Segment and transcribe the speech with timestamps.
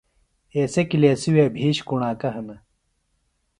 [0.57, 2.55] اسی کلیسیۡ وے بِھیش کُݨاکہ ہِنہ۔